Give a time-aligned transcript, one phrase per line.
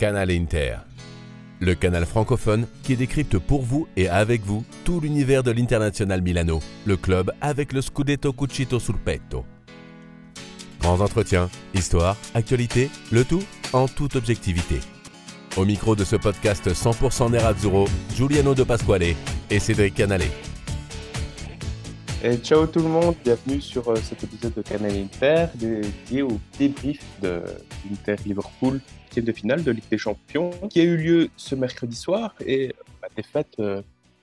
[0.00, 0.76] Canal Inter,
[1.58, 6.60] le canal francophone qui décrypte pour vous et avec vous tout l'univers de l'International Milano,
[6.86, 9.44] le club avec le Scudetto Cucito sul petto.
[10.80, 13.42] Grands entretiens, histoire, actualité, le tout
[13.74, 14.80] en toute objectivité.
[15.58, 17.86] Au micro de ce podcast 100% Nerazzurro,
[18.16, 19.14] Giuliano de Pasquale
[19.50, 20.22] et Cédric Canale.
[22.42, 27.02] Ciao tout le monde, bienvenue sur euh, cet épisode de Canal Inter dédié au débrief
[27.22, 27.42] de
[27.88, 31.96] l'Inter Liverpool, qui de finale de Ligue des Champions, qui a eu lieu ce mercredi
[31.96, 33.80] soir et la défaite euh,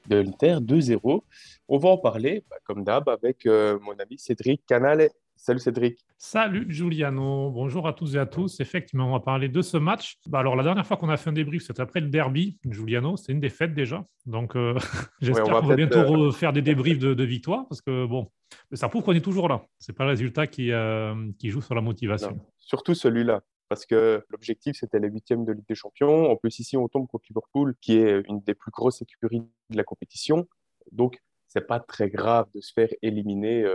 [0.08, 1.22] de l'Inter 2-0.
[1.70, 5.10] On va en parler, bah, comme d'hab, avec euh, mon ami Cédric Canale.
[5.38, 6.00] Salut Cédric.
[6.18, 8.60] Salut Giuliano, bonjour à tous et à tous.
[8.60, 10.18] Effectivement, on va parler de ce match.
[10.28, 12.58] Bah alors, la dernière fois qu'on a fait un débrief, c'était après le derby.
[12.66, 14.04] Giuliano, c'était une défaite déjà.
[14.26, 14.74] Donc, euh,
[15.22, 18.32] j'espère qu'on va bientôt euh, refaire des débriefs de, victoire parce que, bon,
[18.74, 19.64] ça prouve qu'on est toujours là.
[19.78, 22.40] Ce n'est pas le résultat qui, euh, qui joue sur la motivation.
[22.58, 23.42] surtout celui-là.
[23.70, 26.32] Parce que l'objectif, c'était les huitièmes de Ligue des Champions.
[26.32, 29.78] En plus, ici, on tombe contre Liverpool, qui est une des plus grosses écuries de
[29.78, 30.48] la compétition.
[30.92, 33.66] Donc, c'est pas très grave de se faire éliminer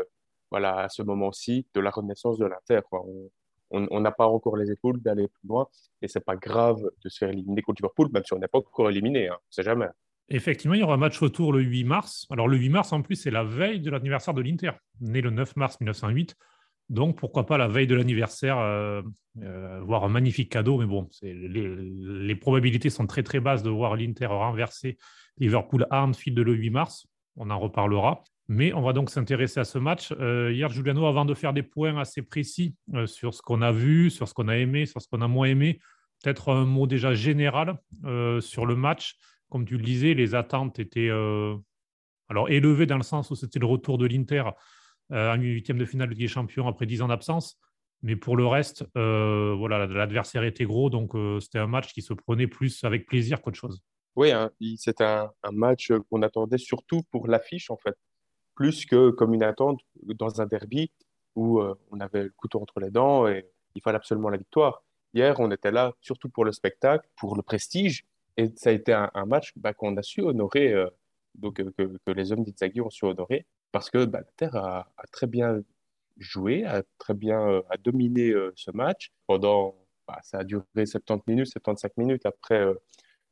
[0.53, 2.81] voilà, à ce moment-ci de la renaissance de l'Inter.
[3.71, 5.67] On n'a pas encore les épaules d'aller plus loin
[6.03, 8.59] et c'est pas grave de se faire éliminer contre Liverpool, même si on n'est pas
[8.59, 9.89] encore éliminé, hein, c'est jamais.
[10.29, 12.27] Effectivement, il y aura un match retour le 8 mars.
[12.29, 15.31] Alors le 8 mars, en plus, c'est la veille de l'anniversaire de l'Inter, né le
[15.31, 16.37] 9 mars 1908.
[16.91, 19.01] Donc pourquoi pas la veille de l'anniversaire, euh,
[19.43, 20.77] euh, voir un magnifique cadeau.
[20.77, 24.99] Mais bon, les, les, probabilités sont très très basses de voir l'Inter renverser
[25.39, 27.07] Liverpool à Anfield le 8 mars.
[27.37, 28.23] On en reparlera.
[28.49, 30.13] Mais on va donc s'intéresser à ce match.
[30.21, 33.73] Euh, hier, Giuliano, avant de faire des points assez précis euh, sur ce qu'on a
[33.73, 35.79] vu, sur ce qu'on a aimé, sur ce qu'on a moins aimé,
[36.23, 39.17] peut-être un mot déjà général euh, sur le match.
[39.49, 43.67] Comme tu le disais, les attentes étaient alors élevées dans le sens où c'était le
[43.67, 44.45] retour de l'Inter
[45.11, 47.61] en huitième de finale de Ligue des Champions après dix ans d'absence.
[48.01, 51.13] Mais pour le reste, voilà, l'adversaire était gros, donc
[51.43, 53.83] c'était un match qui se prenait plus avec plaisir qu'autre chose.
[54.17, 54.51] Oui, hein,
[55.01, 57.95] un, un, match qu'on attendait surtout pour l'affiche, en fait
[58.55, 60.91] plus que comme une attente dans un derby
[61.35, 64.83] où euh, on avait le couteau entre les dents et il fallait absolument la victoire.
[65.15, 68.05] Hier, on était là surtout pour le spectacle, pour le prestige,
[68.37, 70.89] et ça a été un, match bah, qu'on a su honorer, euh,
[71.35, 74.93] donc euh, que, les hommes d'Itzaghi ont su honorer, parce que bah, la Terre a,
[75.11, 75.63] très bien
[76.19, 79.75] joué, a très bien dominé ce match pendant,
[80.07, 82.27] bah, ça a duré 70 minutes, 75 minutes.
[82.27, 82.67] Après,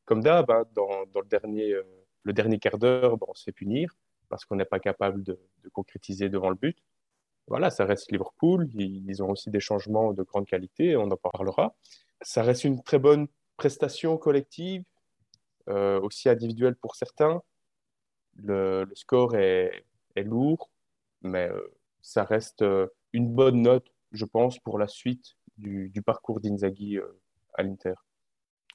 [0.06, 1.74] comme d'hab, hein, dans, le dernier,
[2.22, 3.94] le dernier quart d'heure, on se fait punir
[4.30, 5.38] parce qu'on n'est pas capable de,
[5.72, 6.78] concrétiser devant le but.
[7.48, 8.70] Voilà, ça reste Liverpool.
[8.74, 11.76] Ils, ont aussi des changements de grande qualité, on en parlera.
[12.22, 13.26] Ça reste une très bonne
[13.56, 14.84] prestation collective,
[15.68, 17.42] euh, aussi individuelle pour certains.
[18.36, 19.84] Le, score est,
[20.16, 20.70] lourd,
[21.22, 21.60] mais euh,
[22.00, 26.98] ça reste euh, une bonne note, je pense, pour la suite du, parcours d'Inzaghi
[27.54, 27.94] à l'Inter.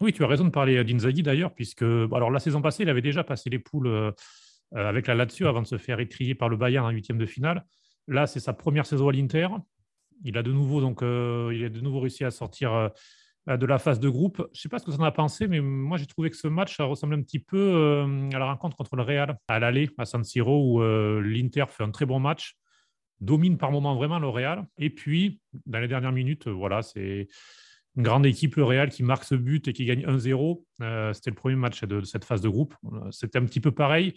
[0.01, 3.01] Oui, tu as raison de parler d'Inzaghi d'ailleurs, puisque alors la saison passée, il avait
[3.01, 4.13] déjà passé les poules
[4.73, 7.65] avec la Lazio avant de se faire étrier par le Bayern en huitième de finale.
[8.07, 9.47] Là, c'est sa première saison à l'Inter.
[10.23, 13.65] Il a de nouveau donc euh, il a de nouveau réussi à sortir euh, de
[13.65, 14.37] la phase de groupe.
[14.53, 16.37] Je ne sais pas ce que vous en avez pensé, mais moi j'ai trouvé que
[16.37, 20.05] ce match ressemble un petit peu à la rencontre contre le Real à l'aller à
[20.05, 22.55] San Siro où l'Inter fait un très bon match,
[23.19, 24.65] domine par moments vraiment le Real.
[24.79, 27.27] Et puis dans les dernières minutes, voilà, c'est
[27.95, 30.63] une grande équipe, le Real, qui marque ce but et qui gagne 1-0.
[31.13, 32.73] C'était le premier match de cette phase de groupe.
[33.11, 34.15] C'était un petit peu pareil.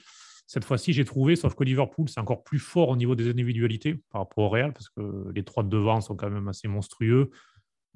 [0.48, 4.00] Cette fois-ci, j'ai trouvé, sauf que Liverpool, c'est encore plus fort au niveau des individualités
[4.10, 7.30] par rapport au Real, parce que les trois de devant sont quand même assez monstrueux.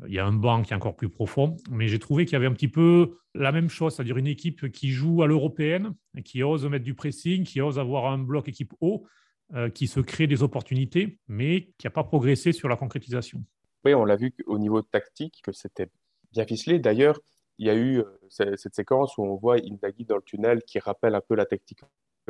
[0.06, 2.36] Il y a un banc qui est encore plus profond, mais j'ai trouvé qu'il y
[2.36, 5.94] avait un petit peu la même chose, c'est-à-dire une équipe qui joue à l'européenne,
[6.26, 9.06] qui ose mettre du pressing, qui ose avoir un bloc équipe haut,
[9.54, 13.42] euh, qui se crée des opportunités, mais qui n'a pas progressé sur la concrétisation.
[13.86, 15.88] Oui, on l'a vu au niveau tactique que c'était
[16.32, 16.78] bien ficelé.
[16.78, 17.18] D'ailleurs,
[17.56, 20.78] il y a eu euh, cette séquence où on voit Indagi dans le tunnel qui
[20.78, 21.80] rappelle un peu la tactique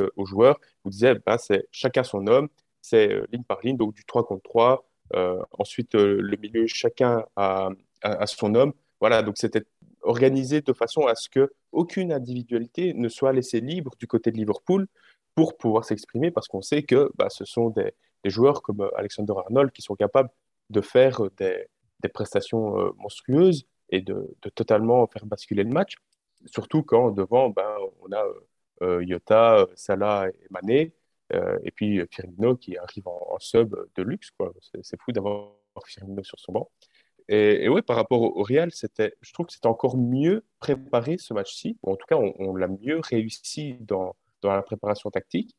[0.01, 0.59] euh, aux joueurs.
[0.85, 2.49] Vous disiez, ben, c'est chacun son homme,
[2.81, 4.89] c'est euh, ligne par ligne, donc du 3 contre 3.
[5.15, 7.69] Euh, ensuite, le milieu, chacun a,
[8.27, 8.73] son homme.
[9.01, 9.65] Voilà, donc c'était
[10.01, 14.39] organisé de façon à ce que aucune individualité ne soit laissée libre du côté de
[14.39, 14.87] Liverpool
[15.35, 17.93] pour pouvoir s'exprimer, parce qu'on sait que bah, ce sont des,
[18.25, 20.31] joueurs comme Alexander Arnold qui sont capables
[20.71, 21.67] de faire des,
[22.15, 25.97] prestations monstrueuses et de, totalement faire basculer le match,
[26.47, 28.25] surtout quand devant, ben, on a
[28.83, 30.93] Yota, euh, Salah et Mané.
[31.33, 34.31] Euh, et puis Firmino qui arrive en, sub de luxe.
[34.83, 35.55] C'est fou d'avoir
[35.87, 36.71] Firmino sur son banc.
[37.29, 41.79] Et, ouais, par rapport au, Real, je trouve que c'était encore mieux préparé ce match-ci.
[41.83, 45.57] en tout cas, on, l'a mieux réussi dans, la préparation tactique.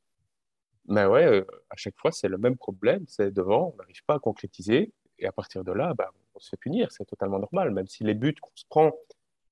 [0.87, 3.05] Mais ouais, à chaque fois, c'est le même problème.
[3.07, 4.91] C'est devant, on n'arrive pas à concrétiser.
[5.17, 6.91] Et à partir de là, bah, on se fait punir.
[6.91, 7.71] C'est totalement normal.
[7.71, 8.91] Même si les buts qu'on se prend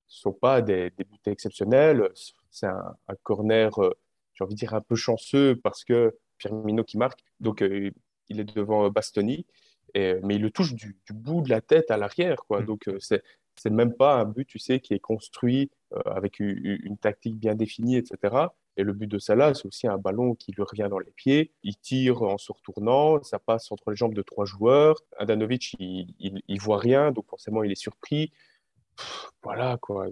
[0.08, 2.10] sont pas des, des buts exceptionnels.
[2.52, 3.92] C'est un, corner, euh,
[4.34, 7.92] j'ai envie de dire, un peu chanceux parce que Firmino qui marque, donc euh,
[8.30, 9.46] il est devant Bastoni,
[9.94, 12.44] et, mais il le touche du, bout de la tête à l'arrière.
[12.48, 12.62] quoi.
[12.62, 12.66] Mm.
[12.66, 13.24] Donc c'est
[13.56, 15.70] c'est même pas un but, tu sais, qui est construit
[16.06, 18.48] avec une, une, tactique bien définie, etc.
[18.78, 21.52] Et le but de Salah, c'est aussi un ballon qui lui revient dans les pieds.
[21.64, 25.02] Il tire en se retournant, ça passe entre les jambes de trois joueurs.
[25.18, 28.32] Adanovic, il, il, voit rien, donc forcément, il est surpris.
[29.44, 30.08] voilà, quoi.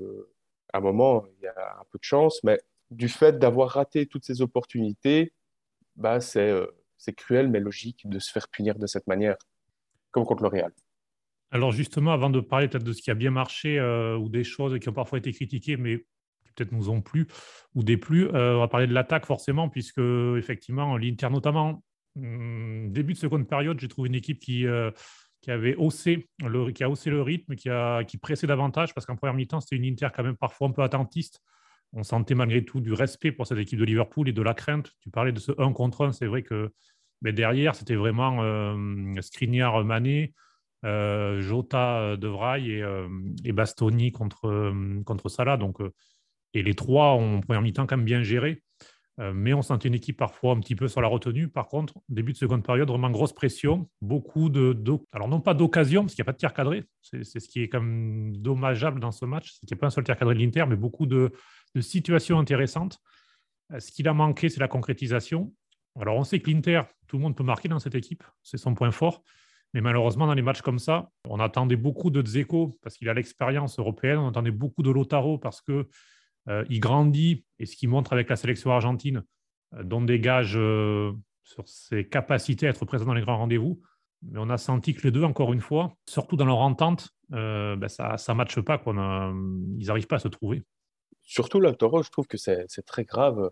[0.74, 2.60] À un moment, il y a un peu de chance, mais
[2.92, 5.34] du fait d'avoir raté toutes ces opportunités,
[5.96, 6.68] bah, c'est euh,
[7.16, 9.36] cruel, mais logique de se faire punir de cette manière,
[10.12, 10.72] comme contre le Real.
[11.52, 14.78] Alors justement, avant de parler de ce qui a bien marché euh, ou des choses
[14.80, 15.98] qui ont parfois été critiquées, mais
[16.56, 17.28] peut-être nous ont plu
[17.74, 18.28] ou déplu.
[18.28, 20.00] Euh, on va parler de l'attaque forcément, puisque
[20.38, 21.84] effectivement, l'Inter notamment,
[22.16, 24.66] hum, début de seconde période, j'ai trouvé une équipe qui,
[25.42, 29.06] qui avait haussé le, qui a haussé le rythme, qui, a, qui pressait davantage, parce
[29.06, 31.42] qu'en première mi-temps, c'était une Inter quand même parfois un peu attentiste.
[31.94, 34.92] On sentait malgré tout du respect pour cette équipe de Liverpool et de la crainte.
[35.02, 36.72] Tu parlais de ce 1 contre 1, c'est vrai que
[37.22, 40.34] mais derrière, c'était vraiment euh, Skriniar Mané,
[40.86, 42.82] euh, Jota De Vrij
[43.44, 45.58] et, Bastoni contre, contre Salah.
[45.58, 45.80] Donc,
[46.54, 48.64] et les trois ont, en première mi-temps, quand même bien géré.
[49.20, 51.50] Euh, mais on sentait une équipe parfois un petit peu sur la retenue.
[51.50, 54.78] Par contre, début de seconde période, vraiment grosse pression, beaucoup de,
[55.12, 57.62] alors non pas d'occasion parce qu'il n'y a pas de tir cadré, c'est ce qui
[57.64, 60.36] est même dommageable dans ce match, c'est qu'il n'y a pas un seul tir cadré
[60.36, 61.32] de l'Inter, mais beaucoup de,
[61.82, 63.00] situations intéressantes.
[63.74, 65.54] Euh, ce qu'il a manqué, c'est la concrétisation.
[66.00, 68.74] Alors on sait que l'Inter, tout le monde peut marquer dans cette équipe, c'est son
[68.74, 69.24] point fort.
[69.74, 73.14] Mais malheureusement, dans les matchs comme ça, on attendait beaucoup de Dzeko parce qu'il a
[73.14, 74.18] l'expérience européenne.
[74.18, 75.88] On attendait beaucoup de Lotaro parce que
[76.48, 79.24] il grandit et ce qu'il montre avec la sélection argentine
[79.76, 81.12] euh, donne des gages euh,
[81.44, 83.82] sur ses capacités à être présent dans les grands rendez-vous.
[84.22, 87.88] Mais on a senti que les deux, encore une fois, surtout dans leur entente, ben
[87.88, 88.78] ça ne matche pas.
[88.78, 88.94] Quoi.
[89.78, 90.64] ils n'arrivent pas à se trouver.
[91.22, 93.50] Surtout là, Toro, je trouve que c'est très grave.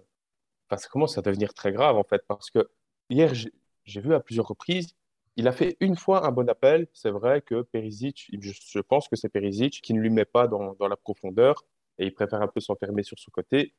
[0.70, 2.70] Enfin, ça commence à devenir très grave, en fait, parce que
[3.10, 4.94] hier, j'ai vu à plusieurs reprises,
[5.38, 6.88] il a fait une fois un bon appel.
[6.92, 10.76] C'est vrai que Perisic, je, pense que c'est Perisic qui ne lui met pas dans
[10.88, 11.64] la profondeur
[12.00, 13.74] et il préfère un peu s'enfermer sur son côté.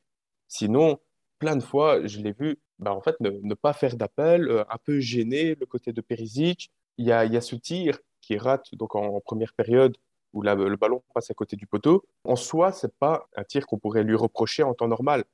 [0.49, 0.99] Sinon,
[1.39, 4.79] plein de fois, je l'ai vu, bah, en fait, ne, pas faire d'appel, euh, un
[4.79, 6.71] peu gêner le côté de Perisic.
[6.99, 9.97] Il y a, ce tir qui rate donc en, première période
[10.33, 12.05] où le ballon passe à côté du poteau.
[12.25, 15.25] En soi, c'est pas un tir qu'on pourrait lui reprocher en temps normal.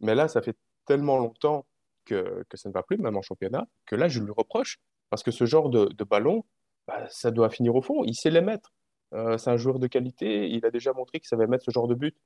[0.00, 0.56] Mais là, ça fait
[0.86, 1.64] tellement longtemps
[2.04, 4.78] que, ça ne va plus, même en championnat, que là, je lui reproche.
[5.10, 6.44] Parce que ce genre de, de ballon,
[6.86, 8.04] bah, ça doit finir au fond.
[8.04, 8.72] Il sait les mettre.
[9.14, 10.48] Euh, c'est un joueur de qualité.
[10.48, 12.16] Il a déjà montré qu'il savait mettre ce genre de but.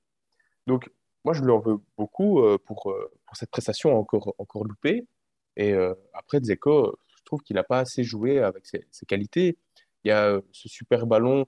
[0.66, 0.90] Donc,
[1.24, 5.06] moi, je lui en veux beaucoup euh, pour, euh, pour cette prestation encore, encore loupée.
[5.56, 5.74] Et
[6.12, 9.56] après, Dzeko, je trouve qu'il n'a pas assez joué avec ses, qualités.
[10.04, 11.46] Il y a ce super ballon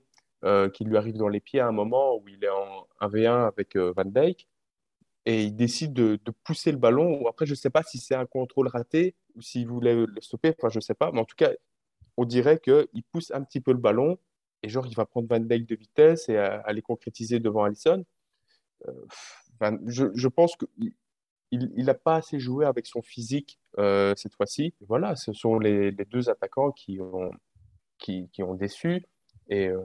[0.73, 3.77] qui lui arrive dans les pieds à un moment où il est en 1v1 avec
[3.77, 4.49] Van Dijk.
[5.27, 7.27] Et il décide de, de, pousser le ballon.
[7.29, 10.55] Après, je ne sais pas si c'est un contrôle raté ou s'il voulait le stopper.
[10.57, 11.13] Enfin, je ne sais pas.
[11.13, 11.51] Mais en tout cas,
[12.17, 14.19] on dirait qu'il pousse un petit peu le ballon
[14.63, 18.05] et genre, il va prendre Van Dijk de vitesse et aller concrétiser devant Allison.
[18.87, 20.93] Euh, je, pense qu'il
[21.51, 24.75] il n'a pas assez joué avec son physique euh, cette fois-ci.
[24.81, 27.31] Voilà, ce sont les, deux attaquants qui ont,
[27.99, 29.05] qui, qui ont déçu.
[29.49, 29.85] Et euh,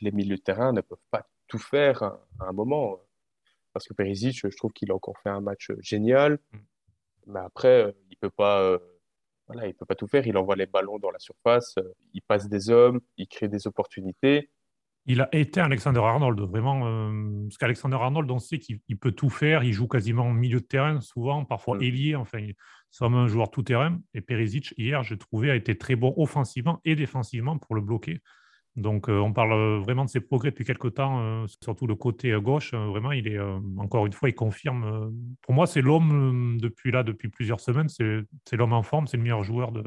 [0.00, 3.00] les milieux de terrain ne peuvent pas tout faire à, un moment.
[3.72, 6.38] Parce que Perisic, je trouve qu'il a encore fait un match génial.
[6.52, 6.58] Mm.
[7.28, 8.78] Mais après, il ne peut pas
[9.46, 10.26] voilà, il ne peut pas tout faire.
[10.26, 13.66] Il envoie les ballons dans la surface, euh, il passe des hommes, il crée des
[13.66, 14.50] opportunités.
[15.06, 16.86] Il a été Alexander Arnold, vraiment.
[16.86, 19.64] Euh, parce qu'Alexander Arnold, on sait qu'il peut tout faire.
[19.64, 21.82] Il joue quasiment au milieu de terrain, souvent, parfois mm.
[21.82, 22.14] ailier.
[22.14, 22.46] Enfin,
[22.90, 23.98] c'est un joueur tout-terrain.
[24.14, 28.20] Et Perisic, hier, j'ai trouvé, a été très bon offensivement et défensivement pour le bloquer.
[28.76, 31.94] Donc, euh, on parle euh, vraiment de ses progrès depuis quelques temps, euh, surtout le
[31.94, 32.72] côté gauche.
[32.72, 33.38] vraiment, il est
[33.78, 35.12] encore une fois, il confirme.
[35.42, 37.88] pour moi, c'est l'homme depuis là, depuis plusieurs semaines.
[37.88, 39.82] C'est l'homme en forme, c'est le meilleur joueur de,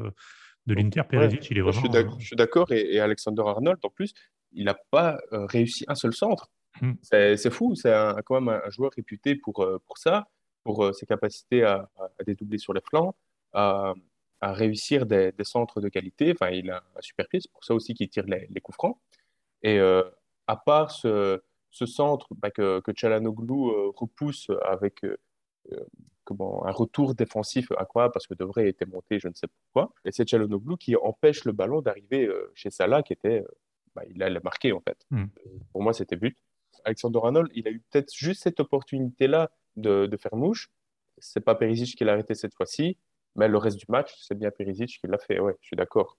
[0.66, 1.02] de l'Inter.
[1.08, 1.80] Perisic, il est vraiment.
[2.18, 2.70] Je suis d'accord.
[2.70, 4.12] Et, Alexander Arnold, en plus,
[4.52, 6.48] il n'a pas réussi un seul centre.
[6.80, 6.92] Hmm.
[7.02, 7.74] C'est fou.
[7.74, 7.92] C'est
[8.24, 10.28] quand même un, joueur réputé pour, pour ça,
[10.62, 13.16] pour ses capacités à, à, dédoubler sur les flancs,
[13.52, 13.94] à,
[14.40, 16.32] à réussir des, centres de qualité.
[16.32, 18.98] Enfin, il a un super pied, c'est pour ça aussi qu'il tire les, coups francs.
[19.62, 20.02] Et euh,
[20.46, 21.40] à part ce,
[21.70, 25.16] centre bah, que, que Chalanoglu euh, repousse avec euh,
[26.24, 30.12] comment, un retour défensif incroyable parce que Devray était monté, je ne sais pourquoi, et
[30.12, 33.44] c'est Chalanoglu qui empêche le ballon d'arriver chez Salah qui était,
[33.94, 34.98] bah, il a marqué en fait.
[35.10, 35.26] Hmm.
[35.72, 36.36] Pour moi, c'était but.
[36.84, 40.70] Alexander Arnold, il a eu peut-être juste cette opportunité-là de, de, faire mouche.
[41.18, 42.96] C'est pas Perisic qui l'a arrêté cette fois-ci.
[43.36, 45.38] Mais le reste du match, c'est bien Perisic qui l'a fait.
[45.38, 46.16] Ouais, je suis d'accord.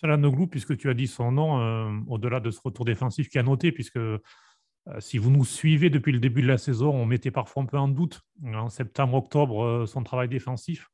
[0.00, 3.42] Salanoglu, puisque tu as dit son nom, euh, au-delà de ce retour défensif qui a
[3.42, 4.00] noté, puisque
[4.98, 7.78] si vous nous suivez depuis le début de la saison, on mettait parfois un peu
[7.78, 10.90] en doute en septembre, octobre son travail défensif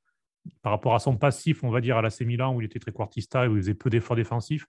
[0.63, 2.93] par rapport à son passif, on va dire, à l'AC Milan, où il était très
[2.93, 4.67] quartista et où il faisait peu d'efforts défensifs.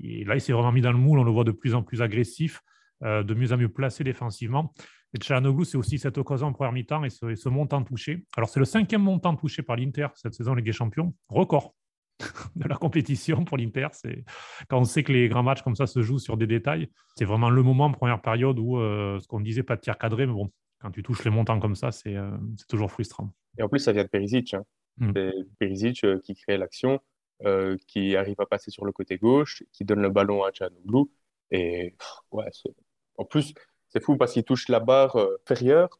[0.00, 2.00] Là, il s'est vraiment mis dans le moule, on le voit de plus en plus
[2.00, 2.60] agressif,
[3.02, 4.72] de mieux en mieux placé défensivement.
[5.14, 8.24] Et Tchalanoglu, c'est aussi cette occasion en première mi-temps et ce, montant touché.
[8.36, 11.74] Alors, c'est le cinquième montant touché par l'Inter cette saison Ligue des Champions, record
[12.56, 13.88] de la compétition pour l'Inter.
[13.92, 14.24] C'est
[14.68, 17.24] quand on sait que les grands matchs comme ça se jouent sur des détails, c'est
[17.24, 20.26] vraiment le moment en première période où euh, ce qu'on disait pas de tir cadré,
[20.26, 20.50] mais bon,
[20.80, 22.30] quand tu touches les montants comme ça, c'est euh,
[22.68, 23.32] toujours frustrant.
[23.58, 24.54] Et en plus, ça vient de Perisic.
[24.54, 24.64] Hein.
[24.98, 25.12] Hmm.
[25.16, 27.00] C'est Perisic euh, qui crée l'action,
[27.86, 31.10] qui arrive à passer sur le côté gauche, qui donne le ballon à Tchalanoglu.
[31.50, 31.96] Et
[32.32, 32.44] ouais,
[33.16, 33.54] en plus,
[33.90, 35.98] c'est fou parce qu'il touche la barre euh, inférieure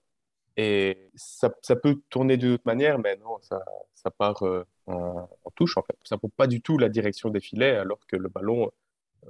[0.56, 3.60] et ça, ça, peut tourner de toute manière, mais non, ça,
[3.94, 5.96] ça part euh, en, touche en fait.
[6.04, 8.70] Ça ne prend pas du tout la direction des filets alors que le ballon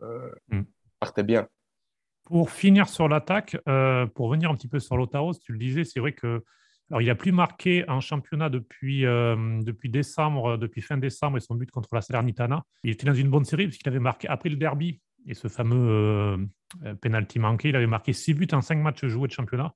[0.02, 0.62] euh, mm.
[0.98, 1.46] partait bien.
[2.24, 3.56] Pour finir sur l'attaque,
[4.14, 6.44] pour venir un petit peu sur l'Otaros, tu le disais, c'est vrai que
[6.90, 11.56] alors, il n'a plus marqué un championnat depuis, depuis décembre, depuis fin décembre et son
[11.56, 12.64] but contre la Salernitana.
[12.84, 15.48] Il était dans une bonne série parce qu'il avait marqué après le derby et ce
[15.48, 16.46] fameux
[16.84, 17.70] euh, penalty manqué.
[17.70, 19.74] Il avait marqué 6 buts en 5 matchs joués de championnat.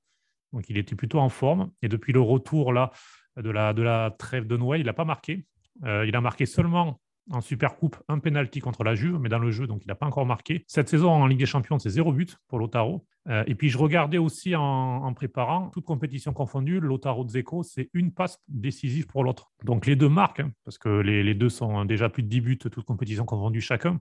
[0.53, 1.71] Donc il était plutôt en forme.
[1.81, 5.45] Et depuis le retour de, la, de trêve de Noël, il n'a pas marqué.
[5.83, 9.39] Euh, il a marqué seulement en Super Coupe un penalty contre la Juve, mais dans
[9.39, 10.63] le jeu, donc il n'a pas encore marqué.
[10.67, 13.05] Cette saison en Ligue des Champions, c'est zéro but pour Lotaro.
[13.27, 18.11] Euh, et puis je regardais aussi en, préparant, toute compétition confondue, Lotaro Zeko, c'est une
[18.11, 19.51] passe décisive pour l'autre.
[19.63, 22.41] Donc les deux marquent, hein, parce que les, les, deux sont déjà plus de 10
[22.41, 23.99] buts, toute compétition confondue chacun.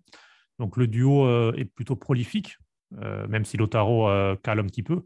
[0.59, 2.57] Donc le duo est plutôt prolifique.
[3.03, 5.03] Euh, même si Lotaro euh, cale un petit peu.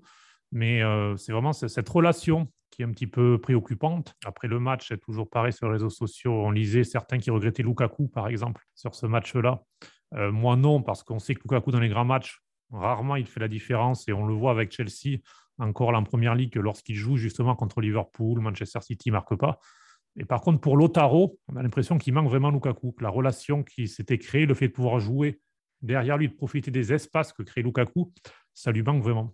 [0.53, 4.15] Mais euh, c'est vraiment cette relation qui est un petit peu préoccupante.
[4.25, 6.33] Après le match, c'est toujours pareil sur les réseaux sociaux.
[6.33, 9.63] On lisait certains qui regrettaient Lukaku, par exemple, sur ce match-là.
[10.13, 12.41] moi, non, parce qu'on sait que Lukaku, dans les grands matchs,
[12.71, 14.09] rarement il fait la différence.
[14.09, 15.19] Et on le voit avec Chelsea,
[15.59, 19.59] encore en première ligue, lorsqu'il joue justement contre Liverpool, Manchester City ne marque pas.
[20.19, 22.95] Et par contre, pour Lotaro, on a l'impression qu'il manque vraiment Lukaku.
[23.01, 25.41] La relation qui s'était créée, le fait de pouvoir jouer
[25.81, 28.13] derrière lui, de profiter des espaces que crée Lukaku,
[28.53, 29.33] ça lui manque vraiment.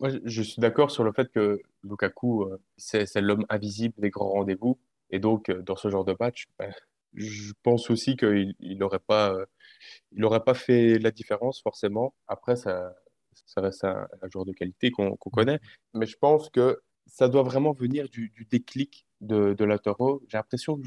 [0.00, 4.30] Moi, je suis d'accord sur le fait que Lukaku, euh, c'est l'homme invisible des grands
[4.30, 4.78] rendez-vous.
[5.10, 6.72] Et donc, euh, dans ce genre de match, ben,
[7.14, 12.12] je pense aussi qu'il n'aurait pas, euh, pas fait la différence forcément.
[12.26, 12.92] Après, ça,
[13.46, 15.60] ça reste un, joueur de qualité qu'on connaît.
[15.94, 19.66] Mais je pense que ça doit vraiment venir du, déclic de, de.
[20.28, 20.80] J'ai l'impression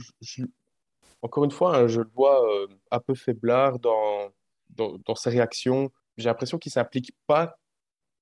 [1.22, 2.46] encore une fois, hein, je le vois
[2.92, 4.32] un peu faiblard dans,
[4.78, 5.92] dans, ses réactions.
[6.18, 7.58] J'ai l'impression qu'il ne s'implique pas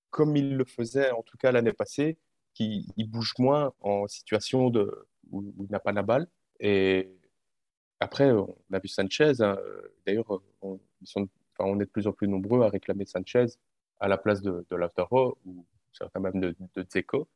[0.09, 2.17] comme il le faisait, en tout cas l'année passée,
[2.53, 6.27] qu'il bouge moins en situation de, où, il n'a pas la balle.
[6.59, 7.09] Et
[7.99, 9.41] après, on a vu Sanchez.
[9.41, 9.57] Hein.
[10.05, 10.79] D'ailleurs, on,
[11.79, 13.45] est de plus en plus nombreux à réclamer Sanchez
[13.99, 17.27] à la place de, de Lautaro ou certains même de, de Zeko.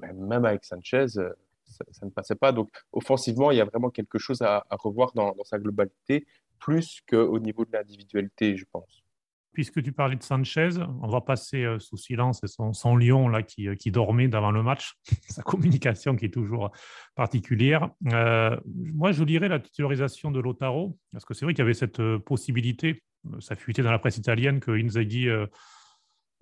[0.00, 2.52] Même avec Sanchez, ça, ne passait pas.
[2.52, 6.26] Donc, offensivement, il y a vraiment quelque chose à, revoir dans, sa globalité
[6.58, 9.02] plus qu'au niveau de l'individualité, je pense.
[9.52, 10.70] Puisque tu parlais de Sanchez,
[11.02, 14.62] on va passer euh, sous silence son, son lion là, qui, euh, dormait d'avant le
[14.62, 14.94] match,
[15.28, 16.70] sa communication qui est toujours
[17.14, 17.90] particulière.
[18.12, 21.74] Euh, moi, je lirais la titularisation de Lotaro, parce que c'est vrai qu'il y avait
[21.74, 23.02] cette possibilité,
[23.40, 25.28] ça fuitait dans la presse italienne, que Inzaghi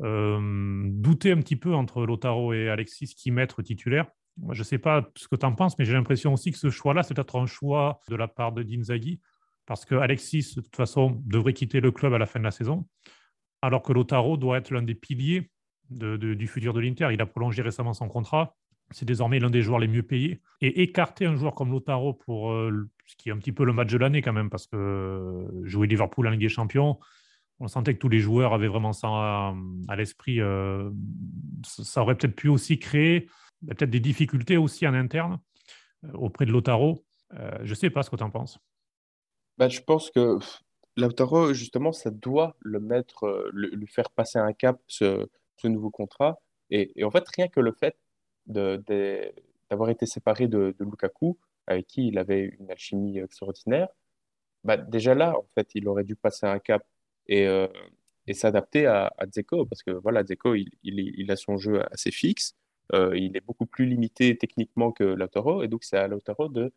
[0.00, 4.06] doutait un petit peu entre Lotaro et Alexis qui mettre titulaire.
[4.38, 6.58] Moi, je ne sais pas ce que tu en penses, mais j'ai l'impression aussi que
[6.58, 9.20] ce choix-là, c'est peut-être un choix de la part de Inzaghi
[9.66, 12.50] parce que Alexis, de toute façon, devrait quitter le club à la fin de la
[12.50, 12.88] saison,
[13.62, 15.50] alors que Lotaro doit être l'un des piliers
[15.90, 17.08] du futur de l'Inter.
[17.12, 18.56] Il a prolongé récemment son contrat.
[18.90, 20.40] C'est désormais l'un des joueurs les mieux payés.
[20.60, 23.72] Et écarter un joueur comme Lotaro pour euh, ce qui est un petit peu le
[23.72, 26.98] match de l'année quand même, parce que euh, jouer Liverpool en Ligue des Champions,
[27.60, 30.40] on sentait que tous les joueurs avaient vraiment ça à, l'esprit.
[30.40, 30.90] Euh,
[31.64, 33.28] ça aurait peut-être pu aussi créer
[33.66, 35.38] peut-être des difficultés aussi en interne
[36.14, 37.04] auprès de Lotaro.
[37.32, 38.58] je ne sais pas ce que tu en penses.
[39.58, 40.38] Bah, je pense que
[40.96, 45.26] Lautaro, justement, ça doit le mettre, euh, lui faire passer un cap, ce,
[45.64, 46.40] nouveau contrat.
[46.70, 47.96] Et, en fait, rien que le fait
[48.46, 53.88] d'avoir été séparé de, de, Lukaku, avec qui il avait une alchimie extraordinaire,
[54.64, 56.82] bah, déjà là, en fait, il aurait dû passer un cap
[57.30, 57.66] et, euh,
[58.26, 59.26] et s'adapter à, à
[59.68, 62.54] parce que voilà, Dzeko, il, il, a son jeu assez fixe,
[62.92, 66.72] euh, il est beaucoup plus limité techniquement que Lautaro, et donc c'est à Lautaro de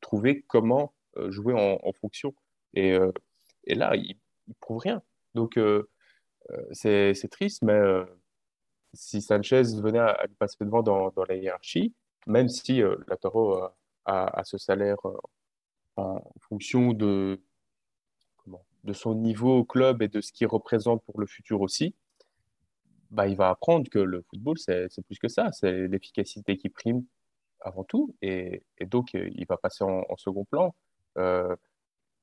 [0.00, 2.34] trouver comment euh, jouer en, fonction.
[2.74, 3.10] Et, euh,
[3.64, 4.16] et, là, il
[4.48, 5.02] ne prouve rien.
[5.34, 5.88] Donc, euh,
[6.72, 7.80] c'est triste, mais
[8.92, 11.94] si Sanchez venait à, lui passer devant dans, la hiérarchie,
[12.26, 13.58] même si euh, Lataro
[14.04, 14.98] a, ce salaire
[15.96, 17.40] en fonction de,
[18.86, 21.94] de son niveau au club et de ce qu'il représente pour le futur aussi,
[23.10, 25.52] bah, il va apprendre que le football, c'est plus que ça.
[25.52, 27.04] C'est l'efficacité qui prime
[27.60, 28.14] avant tout.
[28.22, 30.74] Et, donc, il va passer en, second plan.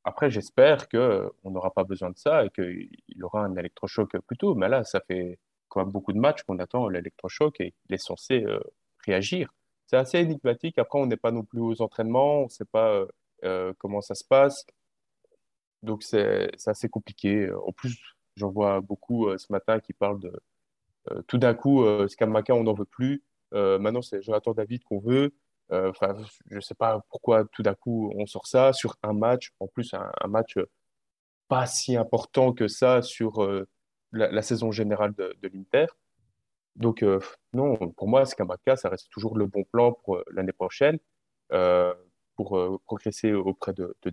[0.04, 4.56] après, j'espère qu'on n'aura pas besoin de ça et qu'il aura un électrochoc plus tôt.
[4.56, 5.40] Mais là, ça fait
[5.70, 8.46] quand même beaucoup de matchs qu'on attend l'électrochoc et il est censé
[9.06, 9.54] réagir.
[9.88, 10.78] C'est assez énigmatique.
[10.78, 13.06] Après, on n'est pas non plus aux entraînements, on ne sait pas
[13.78, 14.66] comment ça se passe.
[15.84, 17.52] Donc, c'est assez compliqué.
[17.52, 18.02] En plus,
[18.38, 20.42] j'en vois beaucoup ce matin qui parlent de
[21.28, 23.24] tout d'un coup, Skamaka, on n'en veut plus.
[23.52, 25.36] maintenant, c'est Jonathan David qu'on veut.
[25.70, 26.16] Enfin,
[26.50, 29.52] je ne sais pas pourquoi tout d'un coup on sort ça sur un match.
[29.60, 30.58] En plus, un, match
[31.50, 33.46] pas si important que ça sur
[34.14, 35.88] la, saison générale de, l'Inter.
[36.78, 37.04] Donc,
[37.52, 40.98] non, pour moi, Skamaka, ça reste toujours le bon plan pour l'année prochaine,
[42.38, 44.10] pour progresser auprès de, de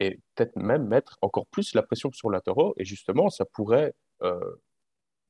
[0.00, 2.74] et peut-être même mettre encore plus la pression sur Latoro.
[2.78, 4.40] Et justement, ça pourrait euh,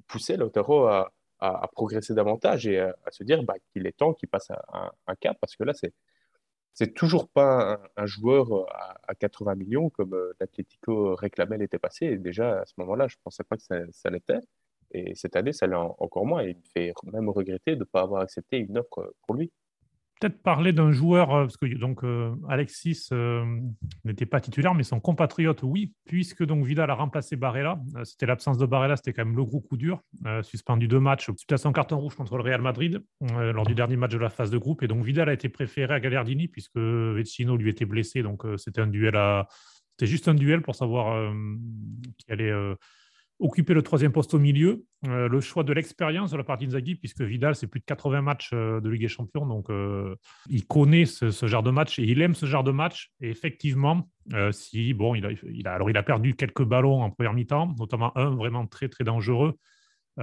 [0.06, 4.28] pousser Lautaro à, à, progresser davantage et à, se dire bah, qu'il est temps qu'il
[4.28, 5.92] passe un, un, cap parce que là, c'est
[6.72, 8.64] c'est toujours pas un, joueur euh,
[9.08, 12.06] à, 80 millions comme euh, l'Atlético réclamait l'été passé.
[12.06, 14.38] Et déjà, à ce moment-là, je ne pensais pas que ça, ça l'était.
[14.92, 16.42] Et cette année, ça l'est encore moins.
[16.42, 19.52] Et il me fait même regretter de ne pas avoir accepté une offre pour lui
[20.20, 23.44] peut-être parler d'un joueur, euh, parce que donc euh, Alexis euh,
[24.04, 27.80] n'était pas titulaire, mais son compatriote, oui, puisque donc Vidal a remplacé Barella.
[28.04, 30.02] c'était l'absence de Barella, c'était quand même le gros coup dur.
[30.42, 34.12] suspendu deux matchs suite son carton rouge contre le Real Madrid lors du dernier match
[34.12, 34.82] de la phase de groupe.
[34.82, 38.22] Et donc Vidal a été préféré à Gallardini puisque Vecino lui était blessé.
[38.22, 39.48] Donc c'était un duel à.
[39.90, 41.32] C'était juste un duel pour savoir
[42.18, 42.52] qui allait
[43.40, 44.84] occuper le troisième poste au milieu.
[45.06, 48.20] Euh, le choix de l'expérience de la part d'Inzaghi, puisque Vidal, c'est plus de 80
[48.20, 50.14] matchs euh, de Ligue des Champions, donc euh,
[50.50, 53.10] il connaît ce, genre de match et il aime ce genre de match.
[53.20, 54.08] Et effectivement,
[54.52, 55.26] si bon, il
[55.66, 59.02] a, alors il a perdu quelques ballons en première mi-temps, notamment un vraiment très très
[59.02, 59.54] dangereux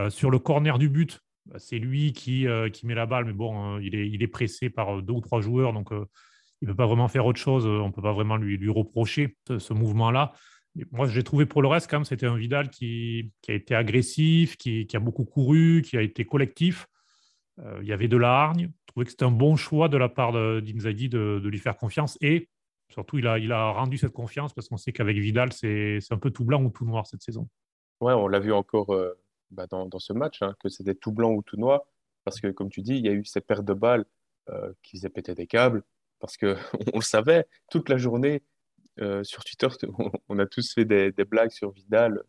[0.10, 1.20] sur le corner du but.
[1.46, 4.70] Bah, c'est lui qui, qui met la balle, mais bon, il, est, il est pressé
[4.70, 7.66] par deux ou trois joueurs, donc il ne peut pas vraiment faire autre chose.
[7.66, 10.32] On ne peut pas vraiment lui, lui reprocher ce mouvement-là
[10.92, 14.58] moi, j'ai trouvé pour le reste, quand même, c'était un Vidal qui, a été agressif,
[14.58, 16.88] qui, a beaucoup couru, qui a été collectif.
[17.60, 18.72] Euh, il y avait de la hargne.
[18.82, 21.78] Je trouvais que c'était un bon choix de la part d'Inzaghi de, de, lui faire
[21.78, 22.18] confiance.
[22.22, 22.50] Et
[22.90, 26.18] surtout, il a, il a rendu cette confiance parce qu'on sait qu'avec Vidal, c'est un
[26.18, 27.48] peu tout blanc ou tout noir cette saison.
[28.00, 29.14] Ouais, on l'a vu encore euh,
[29.52, 31.82] bah, dans, ce match, hein, que c'était tout blanc ou tout noir.
[32.24, 34.06] Parce que, comme tu dis, il y a eu ces pertes de balles
[34.50, 35.84] euh, qui faisaient péter des câbles.
[36.20, 36.56] Parce qu'on
[36.94, 38.44] le savait, toute la journée,
[39.00, 39.68] euh, sur Twitter,
[40.30, 42.24] on a tous fait des, blagues sur Vidal,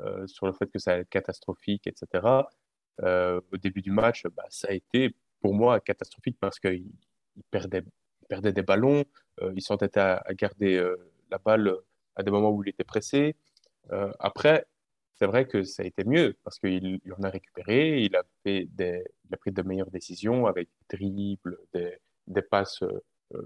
[0.00, 2.26] euh, sur le fait que ça allait être catastrophique, etc.
[3.02, 6.90] Euh, au début du match, bah, ça a été pour moi catastrophique parce qu'il
[7.50, 7.84] perdait,
[8.28, 9.04] perdait des ballons,
[9.54, 10.84] il s'entêtait à, garder
[11.30, 11.72] la balle
[12.16, 13.36] à des moments où il était pressé.
[14.18, 14.66] après,
[15.14, 18.66] c'est vrai que ça a été mieux parce qu'il en a récupéré, il a, fait
[18.72, 21.58] des, il a pris de meilleures décisions avec des dribbles,
[22.26, 22.82] des passes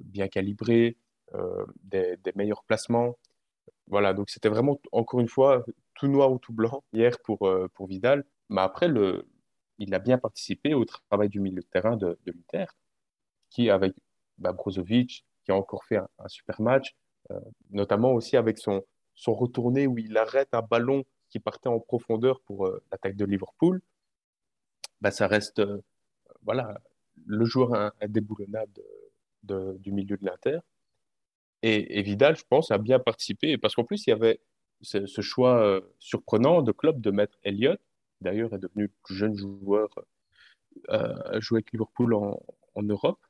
[0.03, 0.97] bien calibrées.
[1.35, 3.17] Euh, des, meilleurs placements.
[3.87, 7.69] Voilà, donc c'était vraiment, encore une fois, tout noir ou tout blanc hier pour, euh,
[7.75, 8.25] pour Vidal.
[8.51, 9.27] Mais après, le,
[9.79, 12.67] il a bien participé au travail du milieu de terrain de, de l'Inter,
[13.51, 13.95] qui, avec
[14.39, 16.95] bah, Brozovic, qui a encore fait un, super match,
[17.31, 18.83] euh, notamment aussi avec son,
[19.15, 23.81] son retourné où il arrête un ballon qui partait en profondeur pour l'attaque de Liverpool.
[25.01, 25.63] Bah, ça reste
[26.43, 26.79] voilà,
[27.27, 28.73] le joueur indéboulonnable
[29.43, 30.61] du milieu de l'Inter.
[31.63, 34.41] Et, Vidal, je pense, a bien participé parce qu'en plus, il y avait
[34.81, 37.81] ce, choix euh, surprenant de club de mettre Elliott.
[38.21, 39.89] D'ailleurs, est devenu le plus jeune joueur
[40.91, 42.39] euh, à jouer avec Liverpool en,
[42.83, 43.21] Europe,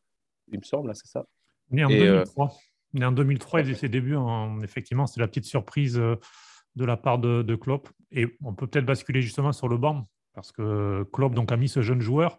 [0.52, 1.26] il me semble, c'est ça.
[1.70, 2.46] Né en 2003.
[2.46, 2.48] Euh,
[2.94, 4.16] Né en 2003, il ses débuts.
[4.62, 7.88] Effectivement, c'est la petite surprise de la part de, de Klopp.
[8.12, 11.68] Et on peut peut-être basculer justement sur le banc parce que Klopp donc, a mis
[11.68, 12.38] ce jeune joueur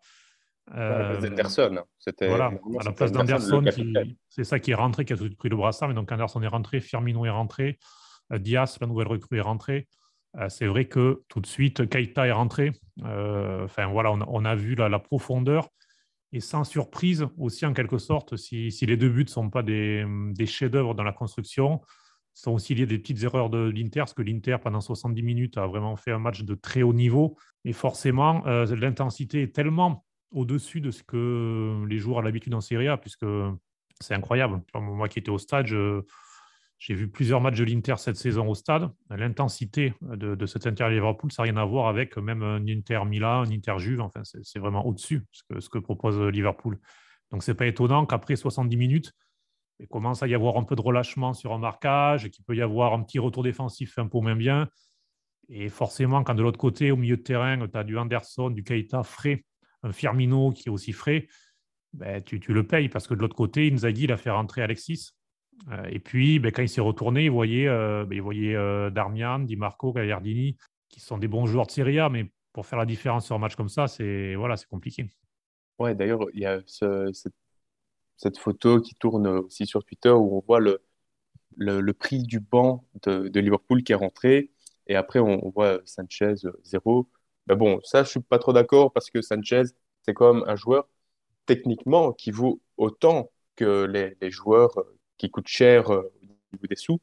[0.71, 1.83] euh, Anderson.
[1.99, 3.63] C'était, voilà, à la place d'Anderson,
[4.29, 5.89] c'est ça qui est rentré, qui a tout pris le brassard.
[5.89, 7.79] Mais donc Anderson est rentré, Firmino est rentré,
[8.31, 9.87] euh, Diaz, la nouvelle recrue, est rentrée.
[10.37, 12.71] Euh, c'est vrai que tout de suite, Keita est rentré.
[13.01, 15.69] Enfin voilà, on, a vu la, profondeur.
[16.31, 19.61] Et sans surprise aussi, en quelque sorte, si, si les deux buts ne sont pas
[19.61, 21.81] des, des chefs-d'œuvre dans la construction,
[22.33, 25.67] sont aussi liés des petites erreurs de l'Inter, parce que l'Inter, pendant 70 minutes, a
[25.67, 27.37] vraiment fait un match de très haut niveau.
[27.63, 32.87] Et forcément, l'intensité est tellement au-dessus de ce que les joueurs ont l'habitude en Serie
[32.87, 33.25] A, puisque
[33.99, 34.61] c'est incroyable.
[34.75, 38.89] Moi qui étais au stade, j'ai vu plusieurs matchs de l'Inter cette saison au stade.
[39.09, 43.43] L'intensité de, cet Inter Liverpool, ça n'a rien à voir avec même un Inter Milan,
[43.43, 44.01] un Inter Juve.
[44.01, 46.79] Enfin, c'est vraiment au-dessus ce que, ce que propose Liverpool.
[47.31, 49.13] Donc, c'est pas étonnant qu'après 70 minutes,
[49.79, 52.61] il commence à y avoir un peu de relâchement sur un marquage, qu'il peut y
[52.61, 54.67] avoir un petit retour défensif un peu moins bien.
[55.49, 58.63] Et forcément, quand de l'autre côté, au milieu de terrain, tu as du Anderson, du
[58.63, 59.43] Keita frais,
[59.91, 61.27] Firmino qui est aussi frais,
[61.93, 65.11] ben, tu, le payes parce que de l'autre côté, Inzaghi, il a fait rentrer Alexis.
[65.71, 69.55] Euh, et puis, ben, quand il s'est retourné, il voyait, euh, ben, euh, Darmian, Di
[69.55, 70.57] Marco, Gagliardini,
[70.89, 73.39] qui sont des bons joueurs de Serie A, mais pour faire la différence sur un
[73.39, 75.07] match comme ça, c'est voilà, compliqué.
[75.79, 80.59] Ouais, d'ailleurs, il y a cette, photo qui tourne aussi sur Twitter où on voit
[80.59, 84.51] le, prix du banc de, de, Liverpool qui est rentré.
[84.87, 87.09] Et après, on, voit Sanchez zéro.
[87.47, 89.63] Mais bon, ça, je suis pas trop d'accord parce que Sanchez,
[90.03, 90.87] c'est comme un joueur
[91.45, 94.73] techniquement qui vaut autant que les, joueurs
[95.17, 96.99] qui coûtent cher euh, au niveau des sous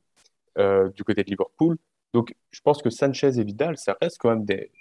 [0.59, 1.79] euh, du côté de Liverpool.
[2.15, 4.73] Donc, je pense que Sanchez et Vidal, ça reste quand même des,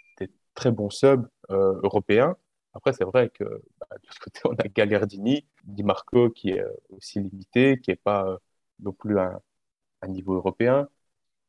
[0.56, 2.36] très bons subs euh, européens.
[2.74, 3.44] Après, c'est vrai que
[3.80, 7.96] bah, de l'autre côté, on a Gagliardini, Di Marco qui est aussi limité, qui n'est
[7.98, 8.38] pas
[8.80, 10.88] non plus un niveau européen.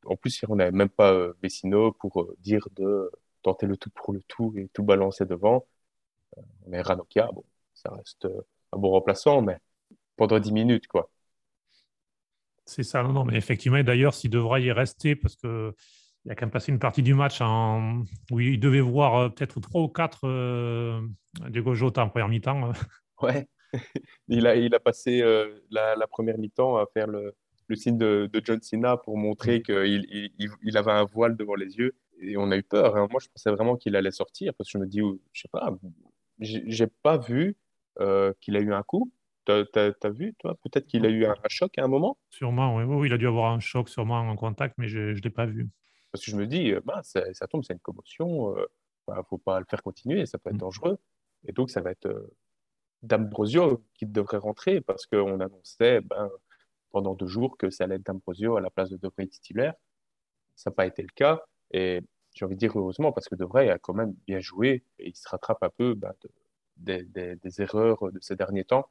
[0.07, 3.11] En plus, on n'avait même pas euh, Vecino pour euh, dire de
[3.43, 5.67] tenter le tout pour le tout et tout balancer devant.
[6.37, 8.29] Euh, mais Ranocchia, bon, ça reste
[8.73, 9.59] un bon remplaçant, mais
[10.17, 11.11] pendant 10 minutes, quoi.
[12.65, 15.75] C'est ça, non, non, mais effectivement, d'ailleurs, s'il devrait y rester, parce que
[16.27, 18.03] il a quand même passé une partie du match en...
[18.31, 21.01] où il devait voir peut-être trois ou quatre euh,
[21.49, 22.73] Diego Jota en première mi-temps.
[23.23, 23.49] Ouais,
[24.29, 25.23] il a, il a passé
[25.71, 27.35] la, la, première mi-temps à faire le,
[27.71, 30.07] le signe de, John Cena pour montrer qu'il
[30.63, 31.95] il, avait un voile devant les yeux.
[32.21, 32.97] Et on a eu peur.
[32.97, 33.09] Hein.
[33.11, 35.01] Moi, je pensais vraiment qu'il allait sortir parce que je me dis,
[35.33, 35.75] je sais pas,
[36.41, 37.57] j'ai pas vu
[38.01, 39.13] euh, qu'il a eu un coup.
[39.45, 40.55] T'as as, vu, toi?
[40.63, 42.19] Peut-être qu'il a eu un, choc à un moment?
[42.29, 42.85] Sûrement, oui.
[42.85, 43.09] oui.
[43.09, 45.69] Il a dû avoir un choc sûrement en contact, mais je ne l'ai pas vu.
[46.13, 48.55] Parce que je me dis, bah, ça, tombe, c'est une commotion.
[48.55, 48.67] Il euh,
[49.09, 50.61] ne bah, faut pas le faire continuer, ça peut être mm.
[50.61, 50.99] dangereux.
[51.47, 52.31] Et donc, ça va être euh,
[53.03, 56.31] D'Ambrosio qui devrait rentrer parce qu'on annonçait ben,
[56.91, 59.75] pendant deux jours que ça allait être D'Ambrosio à la place de Devray titulaire.
[60.55, 61.43] Ça n'a pas été le cas.
[61.73, 62.01] Et
[62.35, 65.17] j'ai envie de dire heureusement parce que Devray a quand même bien joué et il
[65.17, 66.15] se rattrape un peu bah,
[66.77, 68.89] des, erreurs de ces derniers temps.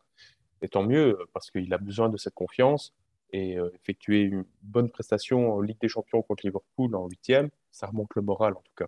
[0.61, 2.93] Et tant mieux parce qu'il a besoin de cette confiance
[3.31, 7.87] et euh, effectuer une bonne prestation en Ligue des Champions contre Liverpool en huitième, ça
[7.87, 8.87] remonte le moral en tout cas.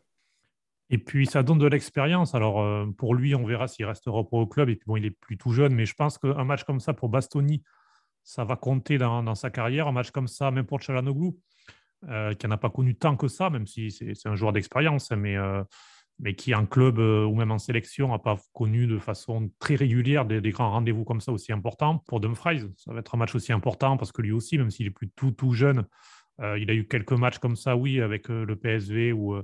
[0.89, 2.35] Et puis ça donne de l'expérience.
[2.35, 4.69] Alors euh, pour lui, on verra s'il restera au club.
[4.69, 6.93] Et puis bon, il est plus tout jeune, mais je pense qu'un match comme ça
[6.93, 7.63] pour Bastoni,
[8.23, 9.87] ça va compter dans, sa carrière.
[9.87, 11.31] Un match comme ça, même pour Chalanoglu,
[12.09, 15.37] euh, qui n'a pas connu tant que ça, même si c'est un joueur d'expérience, mais,
[15.37, 15.63] euh,
[16.17, 19.75] mais qui en club euh, ou même en sélection n'a pas connu de façon très
[19.75, 21.99] régulière des, grands rendez-vous comme ça aussi importants.
[22.07, 24.87] Pour Dumfries, ça va être un match aussi important parce que lui aussi, même s'il
[24.87, 25.85] est plus tout, tout jeune,
[26.57, 29.35] il a eu quelques matchs comme ça, oui, avec le PSV ou,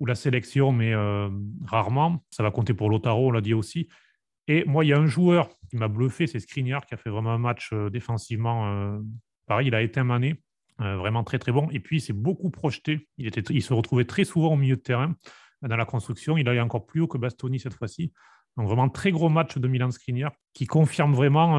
[0.00, 0.92] ou la sélection, mais
[1.64, 2.24] rarement.
[2.30, 3.86] Ça va compter pour Lotaro, on l'a dit aussi.
[4.48, 7.10] Et moi, il y a un joueur qui m'a bluffé, c'est Skriniar, qui a fait
[7.10, 8.98] vraiment un match défensivement.
[9.46, 10.42] Pareil, il a été un mané,
[10.96, 11.68] vraiment très très bon.
[11.70, 13.08] Et puis, il s'est beaucoup projeté.
[13.18, 15.14] Il, était, il se retrouvait très souvent au milieu de terrain
[15.62, 16.36] dans la construction.
[16.36, 18.12] Il allait encore plus haut que Bastoni cette fois-ci.
[18.56, 21.56] Donc, vraiment, très gros match de Milan Skriniar qui confirme vraiment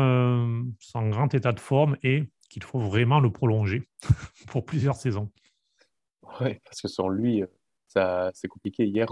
[0.80, 3.88] son grand état de forme et qu'il faut vraiment le prolonger
[4.48, 5.32] pour plusieurs saisons.
[6.40, 7.44] Oui, parce que sans lui,
[7.88, 8.86] ça, c'est compliqué.
[8.86, 9.08] Hier,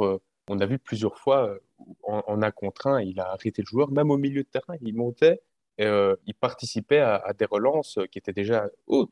[0.47, 1.59] on a vu plusieurs fois, euh,
[2.03, 4.95] en, un contre un, il a arrêté le joueur, même au milieu de terrain, il
[4.95, 5.41] montait,
[5.79, 9.11] euh, il participait à, des relances qui étaient déjà hautes.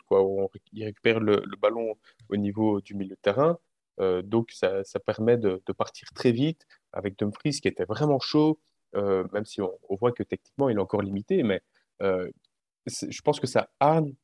[0.73, 1.95] Il récupère le, ballon
[2.29, 3.57] au niveau du milieu de terrain,
[3.99, 8.59] euh, donc ça, permet de, partir très vite avec Dumfries qui était vraiment chaud,
[8.93, 11.61] même si on, voit que techniquement il est encore limité, mais
[12.01, 13.69] je pense que ça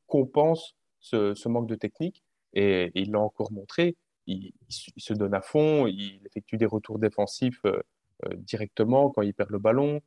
[0.06, 2.22] compense ce, manque de technique
[2.52, 3.96] et il l'a encore montré
[4.26, 7.80] il, se donne à fond, il effectue des retours défensifs euh,
[8.24, 10.00] euh, directement quand il perd le ballon.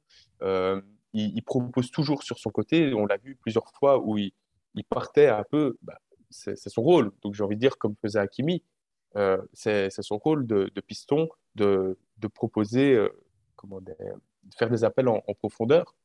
[1.15, 2.93] Euh, il, propose toujours sur son côté.
[2.93, 4.33] On l'a vu plusieurs fois où il,
[4.89, 5.77] partait un peu.
[5.81, 7.11] Bah, c'est son rôle.
[7.21, 8.63] Donc j'ai envie de dire, comme faisait Hakimi,
[9.53, 11.97] c'est son rôle de, piston de,
[12.33, 13.03] proposer,
[13.55, 13.95] comment de
[14.57, 15.95] faire des appels en, profondeur.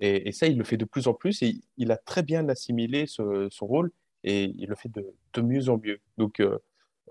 [0.00, 3.06] Et, ça, il le fait de plus en plus et il a très bien assimilé
[3.06, 3.90] son rôle
[4.22, 6.00] et il le fait de, mieux en mieux.
[6.16, 6.40] Donc,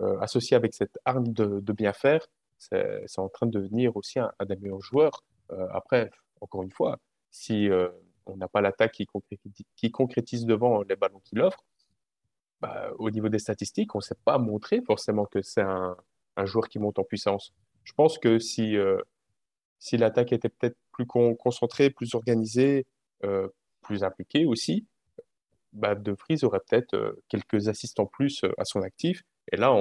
[0.00, 2.26] euh, associé avec cette arme de, bien faire,
[2.58, 5.22] c'est en train de devenir aussi un, des meilleurs joueurs.
[5.52, 6.98] Euh, après, encore une fois,
[7.34, 7.88] si euh,
[8.26, 9.08] on n'a pas l'attaque qui,
[9.74, 11.64] qui, concrétise devant les ballons qu'il offre,
[12.60, 15.96] bah, au niveau des statistiques, on ne s'est pas montré forcément que c'est un,
[16.44, 17.52] joueur qui monte en puissance.
[17.82, 18.76] Je pense que si,
[19.78, 22.86] si l'attaque était peut-être plus concentrée, plus organisée,
[23.82, 24.86] plus impliquée aussi,
[25.72, 29.74] bah, De Vries aurait peut-être quelques assists en plus à son actif et là,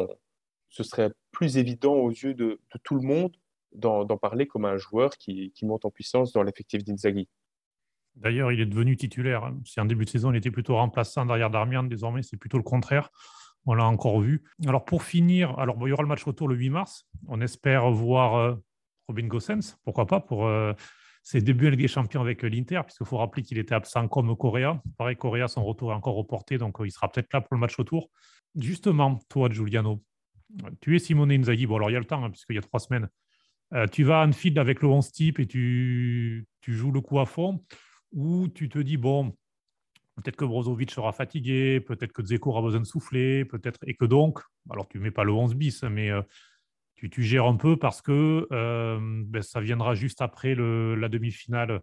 [0.69, 3.35] ce serait plus évident aux yeux de, tout le monde
[3.73, 7.27] d'en parler comme un joueur qui, monte en puissance dans l'effectif d'Inzaghi.
[8.15, 9.51] D'ailleurs, il est devenu titulaire.
[9.65, 12.63] Si en début de saison, il était plutôt remplaçant derrière Darmian, désormais, c'est plutôt le
[12.63, 13.09] contraire.
[13.65, 14.43] On l'a encore vu.
[14.67, 17.07] Alors pour finir, alors il y aura le match retour le 8 mars.
[17.27, 18.57] On espère voir
[19.07, 20.49] Robin Gosens, pourquoi pas, pour
[21.23, 24.35] ses débuts en Ligue des Champions avec l'Inter, puisqu'il faut rappeler qu'il était absent comme
[24.35, 24.81] Correa.
[24.97, 27.75] Pareil, Correa, son retour est encore reporté, donc il sera peut-être là pour le match
[27.77, 28.09] retour.
[28.55, 30.03] Justement, toi, Giuliano,
[30.81, 31.65] tu es Simone Inzaghi.
[31.65, 33.07] Bon, alors il y a le temps, hein, puisqu'il y a trois semaines.
[33.73, 37.25] Euh, tu vas à Anfield avec le 11 type et tu, joues le coup à
[37.25, 37.63] fond,
[38.13, 39.35] ou tu te dis, bon,
[40.15, 44.05] peut-être que Brozovic sera fatigué, peut-être que Dzeko aura besoin de souffler, peut-être, et que
[44.05, 46.21] donc, alors tu ne mets pas le 11 bis, mais euh,
[46.95, 51.81] tu, gères un peu parce que euh, ben, ça viendra juste après la demi-finale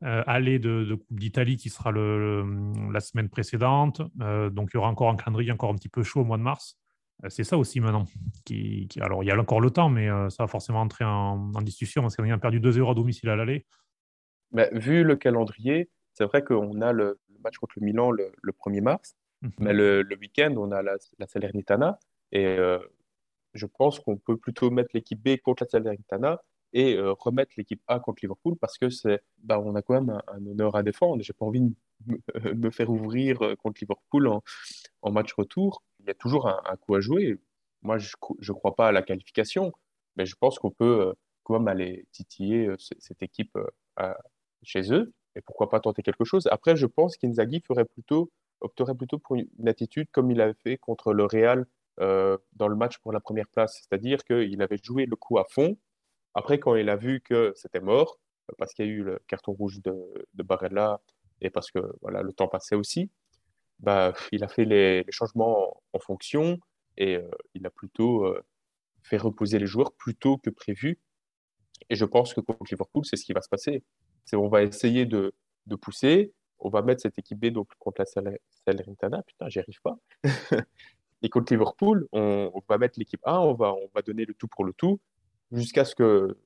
[0.00, 2.44] aller de, Coupe d'Italie qui sera le,
[2.92, 4.00] la semaine précédente.
[4.16, 6.42] donc il y aura encore un calendrier encore un petit peu chaud au mois de
[6.42, 6.78] mars.
[7.24, 8.06] Euh, c'est ça aussi maintenant.
[9.00, 12.02] Alors, il y a encore le temps, mais euh, ça va forcément entrer en, discussion
[12.02, 13.66] parce qu'on a perdu 2-0 à domicile à l'aller.
[14.52, 18.80] Mais vu le calendrier, c'est vrai qu'on a le, match contre le Milan le, 1er
[18.80, 19.50] mars, mhm.
[19.58, 21.98] mais le, week-end, on a la, la Salernitana.
[22.32, 22.78] Et euh,
[23.54, 26.42] je pense qu'on peut plutôt mettre l'équipe B contre la Salernitana
[26.74, 30.46] et remettre l'équipe A contre Liverpool parce que c'est, bah, on a quand même un,
[30.46, 31.22] honneur à défendre.
[31.22, 34.42] J'ai pas envie de me, faire ouvrir contre Liverpool en,
[35.00, 37.38] en match retour il y a toujours un, coup à jouer.
[37.82, 38.08] Moi, je
[38.40, 39.72] ne crois pas à la qualification,
[40.16, 44.14] mais je pense qu'on peut euh, quand même aller titiller euh, cette équipe euh,
[44.62, 45.12] chez eux.
[45.36, 49.36] Et pourquoi pas tenter quelque chose Après, je pense qu'Inzaghi ferait plutôt, opterait plutôt pour
[49.36, 51.66] une attitude comme il avait fait contre le Real
[51.98, 53.80] dans le match pour la première place.
[53.82, 55.76] C'est-à-dire qu'il avait joué le coup à fond.
[56.34, 58.18] Après, quand il a vu que c'était mort,
[58.56, 59.94] parce qu'il y a eu le carton rouge de,
[60.34, 61.00] de Barella
[61.40, 63.10] et parce que voilà, le temps passait aussi,
[63.80, 66.58] bah, il a fait les, changements en, fonction
[66.96, 68.44] et euh, il a plutôt euh,
[69.02, 70.98] fait reposer les joueurs plus tôt que prévu.
[71.90, 73.84] Et je pense que contre Liverpool, c'est ce qui va se passer.
[74.28, 75.32] C'est on va essayer de,
[75.66, 78.34] de, pousser, on va mettre cette équipe B donc contre la
[78.66, 79.96] Salernitana, putain, j'y arrive pas.
[81.22, 84.34] et contre Liverpool, on, on va mettre l'équipe A, on va, on va donner le
[84.34, 85.00] tout pour le tout,
[85.50, 86.36] jusqu'à ce que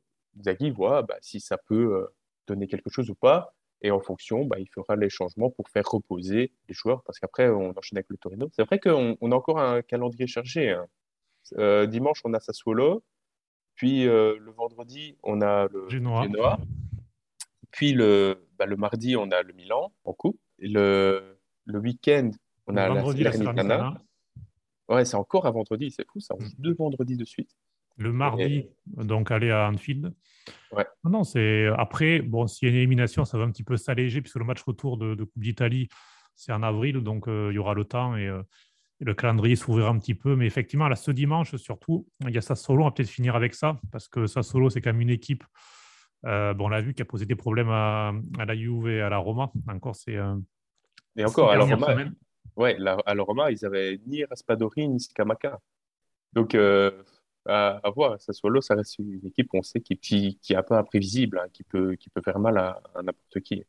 [0.40, 2.07] Zaghi voit bah, si ça peut euh,
[2.47, 3.53] donner quelque chose ou pas.
[3.85, 7.49] Et en fonction, bah, il fera les changements pour faire reposer les joueurs, parce qu'après,
[7.49, 8.49] on enchaîne avec le Torino.
[8.53, 10.71] C'est vrai qu'on on a encore un calendrier chargé.
[10.71, 10.87] Hein.
[11.59, 13.03] Euh, dimanche, on a Sassuolo.
[13.75, 16.59] Puis euh, le vendredi, on a le Genoa.
[17.72, 20.38] Puis le, bah, le mardi, on a le Milan en coupe.
[20.58, 22.30] Et le, le week-end,
[22.66, 23.94] on a la Salernitana.
[24.88, 26.35] Ouais, c'est encore un vendredi, c'est fou, ça.
[26.38, 27.50] On joue deux vendredis de suite.
[27.96, 30.12] Le mardi, donc aller à Anfield.
[31.04, 34.22] Non, c'est après, bon, s'il y a une élimination, ça va un petit peu s'alléger
[34.22, 35.88] puisque le match retour de, Coupe d'Italie,
[36.35, 38.42] c'est en avril, donc euh, il y aura le temps et, euh,
[39.00, 40.37] le calendrier s'ouvrira un petit peu.
[40.37, 43.54] Mais effectivement, là, ce dimanche, surtout, il y a Sassolo, on va peut-être finir avec
[43.54, 45.44] ça parce que Sassolo, c'est quand même une équipe,
[46.26, 49.08] euh, bon, on l'a vu, qui a posé des problèmes à, la Juve et à
[49.08, 49.50] la Roma.
[49.68, 50.18] Encore, c'est.
[51.16, 51.96] et encore, à la Roma,
[52.56, 55.61] ouais, à la Roma, ils avaient ni Raspadori ni Scamaca.
[56.32, 56.56] Donc,
[57.46, 58.20] à, voir.
[58.20, 61.48] Sassuolo, ça reste une équipe, on sait, qui, qui, qui est un peu imprévisible, hein,
[61.52, 63.64] qui, peut, qui peut faire mal à, n'importe qui.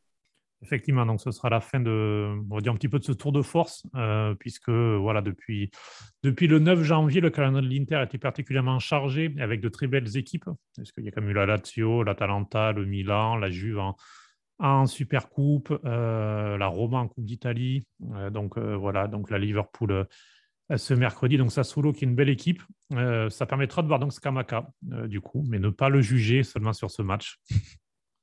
[0.64, 3.12] Effectivement, donc ce sera la fin de, on va dire un petit peu de ce
[3.12, 5.72] tour de force, euh, puisque voilà, depuis,
[6.24, 10.16] depuis le 9 janvier, le calendrier de l'Inter été particulièrement chargé avec de très belles
[10.16, 10.46] équipes,
[10.78, 13.98] parce qu'il y a quand même eu la Lazio, l'Atalanta, le Milan, la Juve en,
[14.60, 20.08] en Super Coupe, euh, la Roma en Coupe d'Italie, euh, donc voilà, donc la Liverpool
[20.78, 21.38] ce mercredi.
[21.38, 22.64] Donc Sassuolo qui est une belle équipe.
[23.30, 26.90] Ça permettra de voir donc Skamaka du coup, mais ne pas le juger seulement sur
[26.90, 27.38] ce match.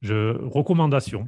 [0.02, 1.26] Je, recommandation.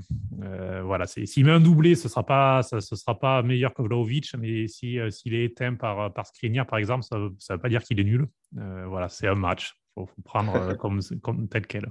[0.92, 3.81] Voilà, s'il met un doublé, ce ne sera, pas, ça, ce sera pas meilleur que
[3.81, 7.83] Vlaovic, mais s'il est éteint par, par Skriniar, par exemple, ça ne veut pas dire
[7.83, 8.26] qu'il est nul.
[8.52, 9.74] voilà, c'est un match.
[9.96, 11.88] Il faut, prendre comme, comme tel quel.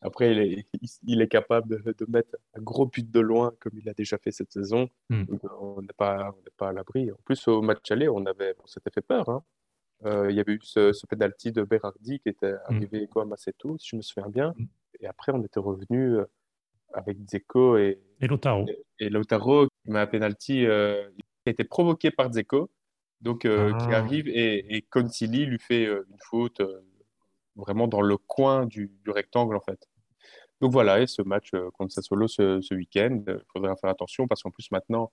[0.00, 0.68] Après, il est,
[1.04, 4.30] il est capable de, mettre un gros but de loin, comme il a déjà fait
[4.30, 4.88] cette saison.
[5.08, 5.24] Hmm.
[5.60, 7.12] on n'est pas, pas à l'abri.
[7.12, 9.28] En plus, au match aller, on, avait, on s'était fait peur.
[9.28, 9.44] Hein.
[10.04, 12.58] Euh, il y avait eu ce, ce penalty de Berardi qui était hmm.
[12.66, 14.54] arrivé quand même assez tôt, si je me souviens bien.
[14.56, 14.66] Hmm.
[15.00, 16.24] Et après, on était revenu euh,
[16.92, 18.66] avec Zeko et, et Lotaro.
[18.98, 22.70] Et, Lotaro, met un penalty euh, qui a été provoqué par Zeko,
[23.20, 23.96] donc qui ah.
[23.96, 26.62] arrive et, et Concili lui fait une faute
[27.58, 29.88] vraiment dans le coin du, rectangle en fait.
[30.60, 34.26] Donc voilà, et ce match euh, contre Sassuolo ce, ce week-end, il faudra faire attention
[34.26, 35.12] parce qu'en plus maintenant,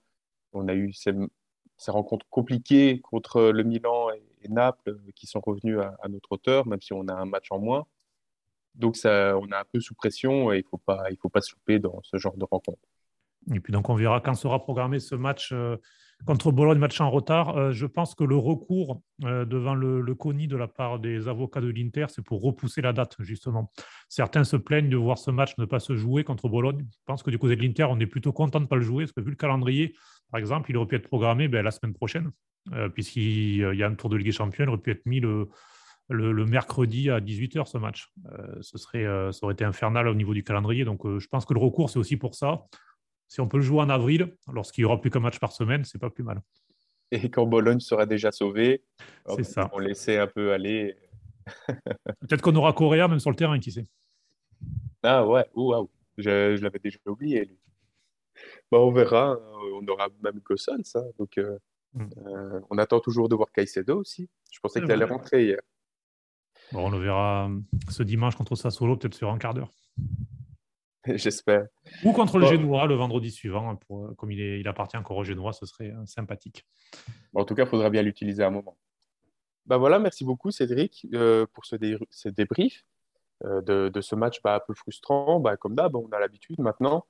[0.52, 1.12] on a eu ces,
[1.88, 6.80] rencontres compliquées contre le Milan et, Naples euh, qui sont revenus à, notre hauteur, même
[6.80, 7.84] si on a un match en moins.
[8.76, 11.54] Donc on est un peu sous pression et il ne faut pas, faut pas se
[11.54, 12.80] louper dans ce genre de rencontre.
[13.54, 15.76] Et puis donc on verra quand sera programmé ce match euh,
[16.24, 17.56] contre Bologne, match en retard.
[17.56, 21.28] Euh, je pense que le recours euh, devant le, le, CONI de la part des
[21.28, 23.70] avocats de l'Inter, c'est pour repousser la date, justement.
[24.08, 26.84] Certains se plaignent de voir ce match ne pas se jouer contre Bologne.
[26.90, 28.82] Je pense que du côté de l'Inter, on est plutôt content de ne pas le
[28.82, 29.94] jouer, parce que vu le calendrier,
[30.30, 32.32] par exemple, il aurait pu être programmé ben, la semaine prochaine.
[32.94, 35.48] puisqu'il y a un tour de Ligue des Champions, il aurait pu être mis le,
[36.08, 38.12] le, mercredi à 18h ce match.
[38.60, 40.84] ce serait, ça aurait été infernal au niveau du calendrier.
[40.84, 42.64] Donc je pense que le recours, c'est aussi pour ça.
[43.28, 45.84] Si on peut le jouer en avril, lorsqu'il n'y aura plus qu'un match par semaine,
[45.84, 46.40] c'est pas plus mal.
[47.10, 48.84] Et quand Bologne sera déjà sauvé,
[49.42, 49.70] ça.
[49.72, 50.96] On laissait un peu aller.
[52.20, 53.86] Peut-être qu'on aura Correa même sur le terrain, qui sait.
[55.02, 55.88] Ah ouais, waouh,
[56.18, 57.44] je, je l'avais déjà oublié.
[57.44, 57.58] Lui.
[58.70, 59.38] Bah, on verra,
[59.74, 60.82] on aura même Gossons.
[60.94, 61.04] Hein.
[61.18, 61.58] donc, euh,
[61.94, 62.08] hmm.
[62.26, 64.28] euh, on attend toujours de voir Caicedo aussi.
[64.50, 65.60] Je pensais qu'il allait rentrer hier.
[66.72, 67.58] Bon, on le verra euh,
[67.90, 69.70] ce dimanche contre Sassuolo, peut-être sur un quart d'heure.
[71.06, 71.66] J'espère.
[72.04, 75.16] Ou contre le Génois le vendredi suivant, hein, pour, comme il, est, il appartient encore
[75.16, 76.66] au Génois, ce serait sympathique.
[77.34, 78.76] en tout cas, il faudra bien l'utiliser à un moment.
[79.66, 81.06] Bah voilà, merci beaucoup Cédric
[81.52, 81.76] pour ce,
[82.28, 82.84] débrief
[83.44, 85.40] de, de, ce match bah, un peu frustrant.
[85.40, 87.04] Bah, comme d'hab, on a l'habitude maintenant.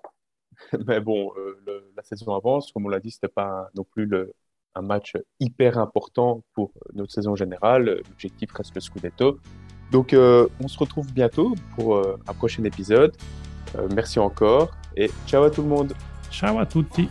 [0.86, 2.72] Mais bon, euh, la saison avance.
[2.72, 4.06] Comme on l'a dit, ce n'était pas non plus
[4.76, 8.02] un match hyper important pour notre saison générale.
[8.08, 9.38] L'objectif reste le Scudetto.
[9.90, 13.16] Donc, euh, on se retrouve bientôt pour euh, un prochain épisode.
[13.94, 15.92] merci encore et ciao à tout le monde.
[16.30, 17.08] Ciao à tutti.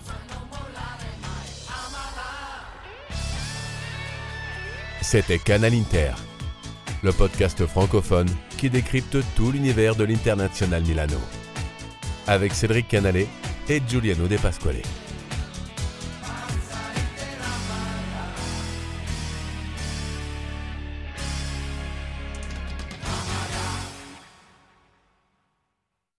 [5.02, 6.14] C'était Canal Inter,
[7.04, 11.20] le podcast francophone qui décrypte tout l'univers de l'international Milano
[12.28, 13.28] avec Cédric Canalé
[13.70, 14.82] et Giuliano De Pasquale.